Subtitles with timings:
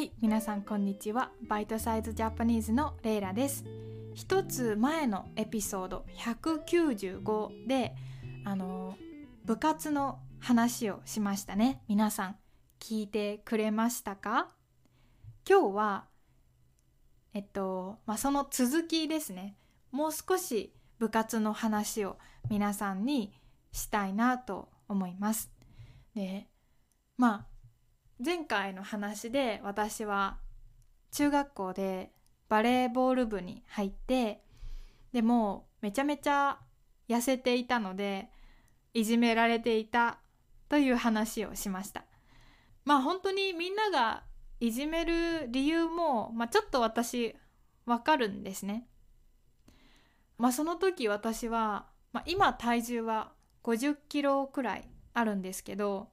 [0.00, 1.30] はい皆さんこんにちは。
[1.46, 3.66] バイトサイズジャパニーズのレイラです。
[4.14, 7.94] 一つ前のエピソード195で
[8.46, 8.96] あの
[9.44, 11.82] 部活の話をしましたね。
[11.86, 12.36] 皆さん
[12.80, 14.48] 聞いてくれましたか？
[15.46, 16.06] 今日は
[17.34, 19.58] えっと、まあ、その続きですね。
[19.92, 22.16] もう少し部活の話を
[22.48, 23.34] 皆さんに
[23.70, 25.50] したいなと思います。
[26.14, 26.48] で
[27.18, 27.49] まあ
[28.22, 30.38] 前回の話で私は
[31.12, 32.12] 中学校で
[32.50, 34.42] バレーボール部に入って
[35.12, 36.58] でもめちゃめちゃ
[37.08, 38.28] 痩せていたので
[38.92, 40.18] いじめられていた
[40.68, 42.04] という話をしました。
[42.84, 44.22] まあ本当にみんなが
[44.60, 47.34] いじめる理由も、まあ、ちょっと私
[47.86, 48.86] わかるんですね。
[50.38, 53.32] まあその時私は、まあ、今体重は
[53.64, 56.10] 50キロくらいあるんですけど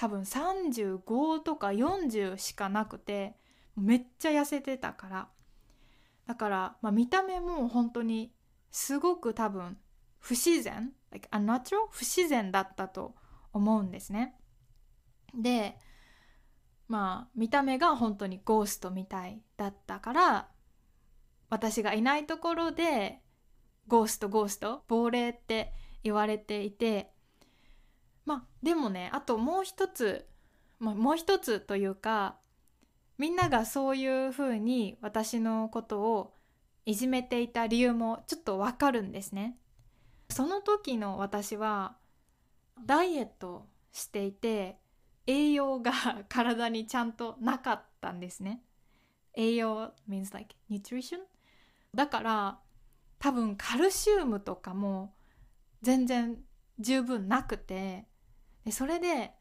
[0.00, 3.36] 多分35とか40しかなくて
[3.76, 5.28] めっちゃ痩せてたから。
[6.26, 8.32] だから、まあ、見た目も本当に
[8.70, 9.76] すごく多分
[10.18, 13.14] 不自然 like unnatural 不自然だったと
[13.52, 14.36] 思うんですね。
[15.38, 15.76] で
[16.88, 20.48] まあ見た目が本当にゴーストみたいだったから
[21.50, 23.20] 私がいないところで
[23.86, 27.12] ゴーストゴースト亡霊って言われていて
[28.24, 30.26] まあでもねあともう一つ、
[30.78, 32.36] まあ、もう一つというか
[33.18, 36.34] みんながそういうふうに私のことを
[36.86, 39.58] いじめていた理由もちょっとわかるんですね。
[40.30, 41.96] その時の私は
[42.86, 44.78] ダイエットしていて
[45.26, 45.92] 栄養が
[46.28, 48.62] 体にちゃんとなかったんですね。
[49.34, 51.18] 栄養 means like nutrition
[51.94, 52.58] だから
[53.18, 55.14] 多分カルシウムとかも
[55.82, 56.38] 全然
[56.78, 58.06] 十分なくて
[58.70, 59.32] でそれで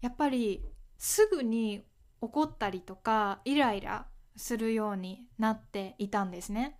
[0.00, 0.64] やっぱり
[0.98, 1.84] すぐに
[2.20, 6.76] 怒ったりとかイライラするようになっていたんですね。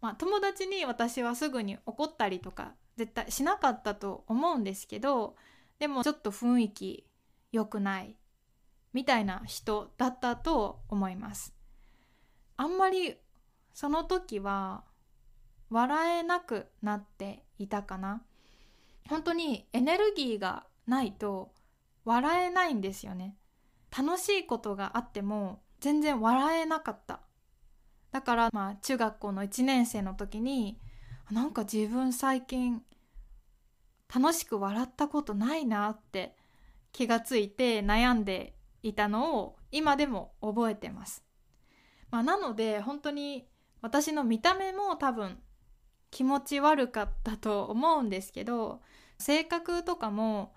[0.00, 5.36] まあ、友達に私はすぐに怒ったりとか絶対しなかったと思うんですけど
[5.78, 7.04] でもちょっと雰囲気
[7.52, 8.16] 良くない
[8.94, 11.54] みたいな人だったと思います。
[12.56, 13.18] あんまり
[13.74, 14.82] その時は
[15.68, 18.22] 笑えなくなっていたかな
[19.10, 21.52] 本当にエネルギーがないと
[22.04, 23.36] 笑えないんですよね。
[23.96, 27.20] 楽しいことがあっても全然笑えなかった。
[28.10, 30.80] だからまあ中学校の1年生の時に
[31.30, 32.82] なんか自分最近
[34.12, 36.34] 楽しく笑ったことないなって
[36.92, 41.22] 気がついて悩んでいたのを今でも覚えてます、
[42.10, 43.46] まあ、なので本当に
[43.82, 45.38] 私の見た目も多分
[46.10, 48.80] 気持ち悪かったと思うんですけど
[49.18, 50.54] 性格とかも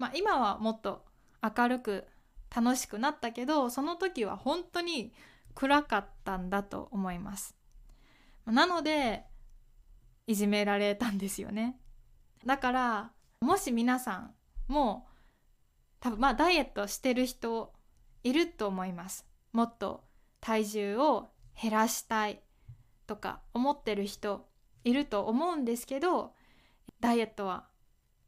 [0.00, 1.04] まあ、今はもっと
[1.42, 2.06] 明るく
[2.54, 5.12] 楽しくなったけどその時は本当に
[5.54, 7.54] 暗かったんだと思います。
[8.46, 9.24] なので
[10.26, 11.78] いじめられたんですよね。
[12.46, 14.34] だからもし皆さん
[14.68, 15.06] も
[16.00, 17.70] 多分まあダイエットしてる人
[18.24, 19.26] いると思います。
[19.52, 20.02] もっと
[20.40, 21.28] 体重を
[21.60, 22.40] 減らしたい
[23.06, 24.48] とか思ってる人
[24.82, 26.32] いると思うんですけど
[27.00, 27.66] ダイエットは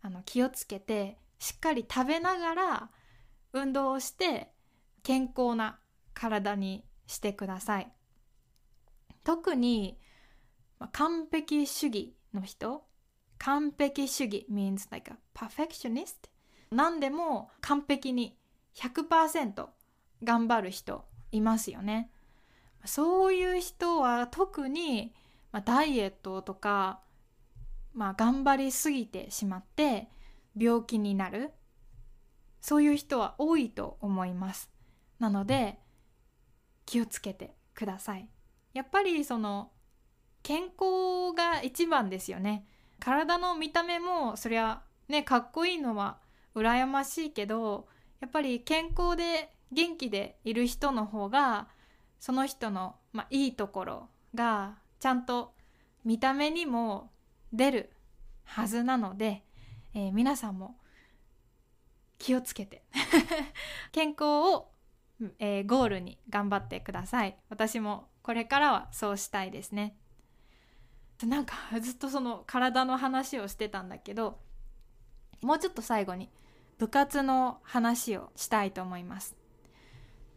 [0.02, 2.90] あの気をつけてしっかり食べながら
[3.52, 4.52] 運動をして
[5.02, 5.80] 健康な
[6.14, 7.92] 体にしてください。
[9.24, 9.98] 特に、
[10.92, 12.84] 完璧主義の人
[13.38, 16.30] 完璧主義 means like a perfectionist
[16.70, 18.38] 何でも完璧に
[18.76, 19.66] 100%
[20.22, 22.12] 頑張る人いますよね。
[22.84, 25.12] そういう人は特に、
[25.50, 27.00] ま、ダイエットとか、
[27.94, 30.08] まあ、頑張りすぎてしまって
[30.56, 31.52] 病気になる。
[32.60, 34.70] そういう人は多いと思います。
[35.18, 35.78] なので
[36.86, 38.28] 気をつけてください。
[38.72, 39.72] やっぱりその
[40.42, 42.66] 健康が一番ですよね。
[43.00, 46.18] 体の見た目もそりゃねかっこいいのは
[46.54, 47.88] 羨ましいけど
[48.20, 51.68] やっぱり健康で元気でいる人の方が
[52.20, 55.54] その人の、まあ、いいところがちゃんと
[56.04, 57.10] 見た目にも
[57.52, 57.92] 出る
[58.44, 59.42] はずなので
[59.94, 60.78] えー、皆さんも
[62.18, 62.84] 気をつけて。
[63.92, 64.24] 健康
[64.54, 64.70] を、
[65.38, 67.36] えー、ゴールに頑張ってください。
[67.48, 69.96] 私もこれからはそうしたいですね。
[71.26, 74.40] なんかずっとその体の話をしてたんだけど
[75.40, 76.30] もうちょっと最後に
[76.78, 79.36] 部活の話をしたいと思います。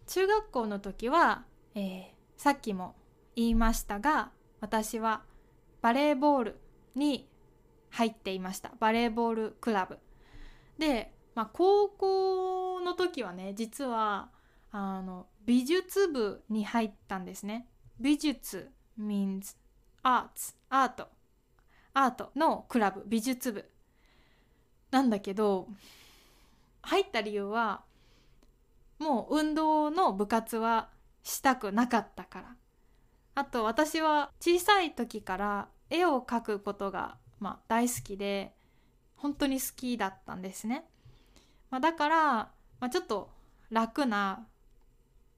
[0.07, 2.05] 中学校の時は、えー、
[2.37, 2.95] さっきも
[3.35, 4.31] 言いましたが
[4.61, 5.23] 私は
[5.81, 6.59] バレーボール
[6.93, 7.27] に
[7.95, 8.73] 入っていました。
[8.79, 9.97] バレーボールクラブ。
[10.77, 14.29] で、まあ、高校の時はね実は
[14.71, 17.69] あの美術部に入ったんですね。
[17.97, 18.69] 美術
[18.99, 19.55] means
[20.03, 21.07] arts アート。
[21.93, 23.63] アートのクラブ美術部。
[24.91, 25.69] なんだけど
[26.81, 27.83] 入った理由は
[28.99, 30.89] もう運動の部活は
[31.23, 32.55] したくなかったから。
[33.35, 38.55] あと私は小さい時から絵を描くことが、まあ、大好きで
[39.17, 40.83] 本当に好きだったんですね、
[41.69, 42.33] まあ、だから、
[42.79, 43.29] まあ、ちょっと
[43.69, 44.47] 楽な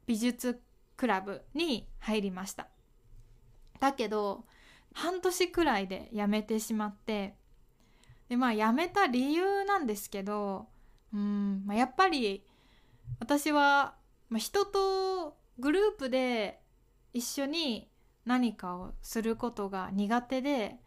[0.06, 0.62] 美術
[0.96, 2.70] クラブに入りました。
[3.82, 4.46] だけど
[4.94, 7.36] 半年くらいで辞めてしまって
[8.30, 10.68] でまあ辞めた理由なんですけど
[11.14, 12.46] うん、まあ、やっぱり
[13.20, 13.96] 私は、
[14.30, 16.62] まあ、人とグループで
[17.12, 17.92] 一緒に
[18.26, 20.78] 何かをすることが苦手で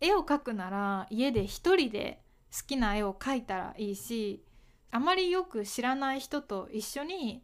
[0.00, 2.20] 絵を描くなら家で一人で
[2.52, 4.42] 好きな絵を描いたらいいし
[4.90, 7.42] あまりよく知らない人と一緒に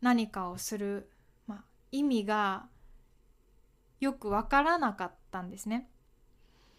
[0.00, 1.10] 何かをする、
[1.46, 2.66] まあ、意味が
[4.00, 5.88] よくわからなかったんですね。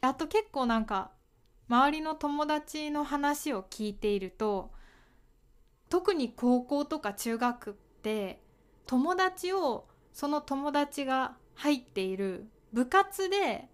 [0.01, 1.11] あと結構なんか
[1.67, 4.71] 周りの友達の話を聞いていると
[5.89, 8.41] 特に高校とか中学って
[8.85, 13.67] 友達をその友達が入っている部活で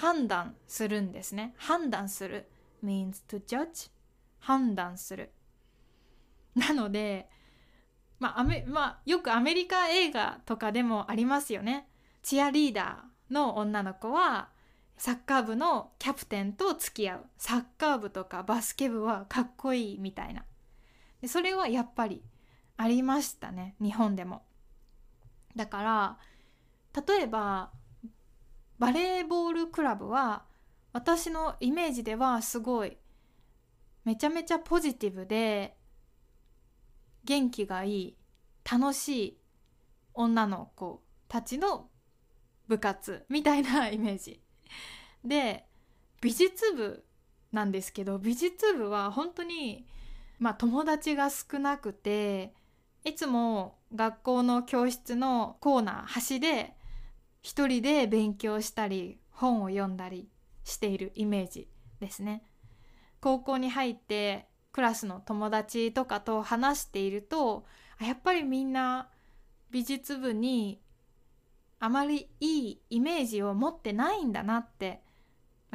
[0.00, 1.54] 判断するんですね。
[1.56, 2.48] 判断する
[2.84, 3.90] means to judge
[4.38, 5.32] 判断する。
[6.54, 7.28] なので、
[8.20, 11.88] まあ、まあ、よくアメリカ映画とかでもありますよね。
[12.22, 14.50] チアリーダーの女の子は
[14.98, 20.44] サッカー部のキャプテンと付き合うサッカー部とかバスケ部はかっこいいみたいな
[21.20, 22.22] でそれはやっぱり
[22.76, 24.42] ありましたね日本でも
[25.54, 26.18] だから
[27.06, 27.70] 例えば
[28.78, 30.44] バレーボールクラブは
[30.92, 32.96] 私のイメージではすごい
[34.04, 35.76] めちゃめちゃポジティブで
[37.24, 38.16] 元気がいい
[38.70, 39.38] 楽しい
[40.14, 41.88] 女の子たちの
[42.68, 44.40] 部活みたいなイメージ。
[45.24, 45.64] で
[46.20, 47.04] 美術部
[47.52, 49.86] なんですけど美術部は本当に
[50.38, 52.54] まあ友達が少なくて
[53.04, 56.74] いつも学校の教室のコーナー端で
[57.42, 60.28] 一人で勉強したり本を読んだり
[60.64, 61.68] しているイメージ
[62.00, 62.42] ですね。
[63.20, 67.64] 高校に入ってクラスの友達とかと話していると
[68.00, 69.08] やっぱりみんな
[69.70, 70.80] 美術部に
[71.80, 75.02] あまりいいイメージを持ってないんだなって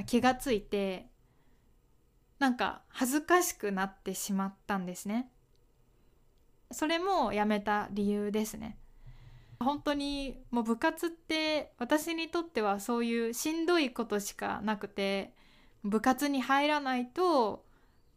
[0.05, 1.07] 気がついて
[2.39, 5.29] なんか恥ずかしくなってしまったんですね。
[6.71, 8.77] それもやめた理由ですね。
[9.59, 15.33] 本当にもう部活って私にとってはそういうしんどいことしかなくて
[15.83, 17.65] 部活に入らないと、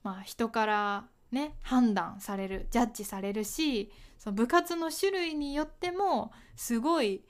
[0.03, 7.23] まあ、人からね判断されるジャッジされるしその部活の種類によってもすごい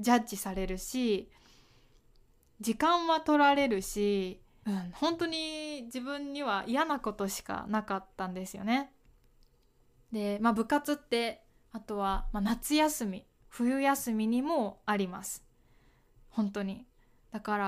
[0.00, 1.30] ジャッジされるし
[2.60, 8.92] 時間は取られるし、うん、本当に自分には嫌なことしかなかったんですよね。
[10.10, 15.42] で、まあ、部活ってあとは、まあ、夏休み冬休みにもあります。
[16.28, 16.84] 本当に。
[17.32, 17.64] だから、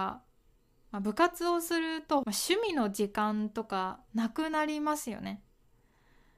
[0.90, 5.42] まあ、部活をすると、まあ、趣味の時間とかなくなりますよね。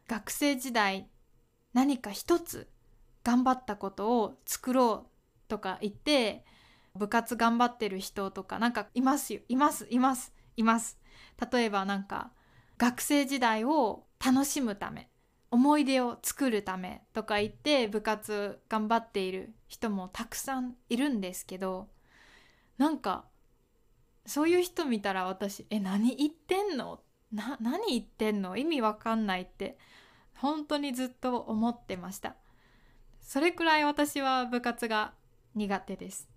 [0.06, 1.08] 学生時代
[1.72, 2.70] 何か一つ
[3.24, 6.44] 頑張ったことを作ろうとか言って
[6.94, 9.40] 部活頑張ってる人とかなんかいますよ。
[9.48, 9.88] います。
[9.90, 10.32] います。
[10.56, 10.96] います。
[11.50, 12.30] 例えばなんか
[12.78, 15.10] 学生時代を楽しむため。
[15.50, 21.88] 思い出を作るためとか言って部活頑張っている人もたくさんいるんですけど
[22.78, 23.24] なんか
[24.26, 27.00] そういう人見たら私「え何言ってんの？
[27.32, 28.56] な何言ってんの？
[28.56, 29.76] 意味わかんない」って
[30.34, 32.36] 本当にずっと思ってました。
[33.20, 35.14] それくらい私は部活が
[35.54, 36.28] 苦手です。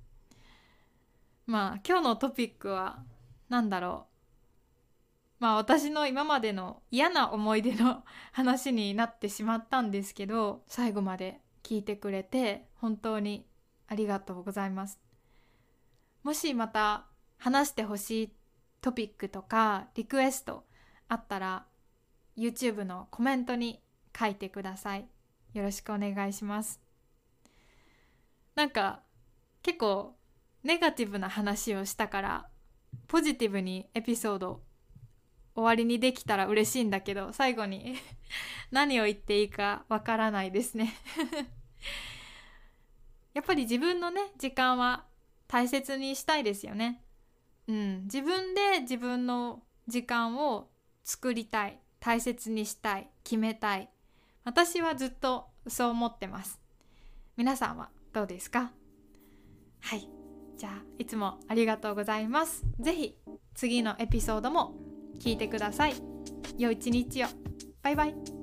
[1.46, 3.04] まあ今日のトピックは
[3.50, 4.13] 何だろう？
[5.44, 13.46] まあ私の今までの嫌な思い出の話になってしまったんですけど最後まで聞いてくれて本当に
[13.90, 15.02] ありがとうございます。
[16.24, 17.08] もしまた
[17.38, 18.34] 話してほしい
[18.80, 20.64] トピックとかリクエスト
[21.10, 21.66] あったら
[22.38, 23.82] YouTube のコメントに
[24.18, 25.10] 書いてください。
[25.54, 26.80] よろしくお願いします。
[28.56, 29.02] なんか
[29.62, 30.16] 結構
[30.64, 32.48] ネガティブな話をしたから
[33.10, 34.62] ポジティブにエピソード
[35.56, 37.96] 終わりにできたら嬉しいんだけど最後に
[38.72, 40.94] 何を言っていいかわからないですね。
[43.34, 45.06] やっぱり自分のね時間は
[45.48, 47.04] 大切にしたいですよね。
[47.68, 50.70] うん、自分で自分の時間を
[51.04, 51.80] 作りたい。
[52.00, 53.10] 大切にしたい。
[53.24, 53.90] 決めたい。
[54.44, 56.60] 私はずっとそう思ってます。
[57.38, 58.72] 皆さんはどうですか？
[59.80, 60.10] はい。
[60.58, 62.66] じゃあいつもありがとうございます。
[62.80, 63.18] 是非
[63.54, 64.76] 次のエピソードも
[65.20, 65.96] 聞いてください。
[66.58, 67.28] 良い一日を。
[67.82, 68.43] バイバイ。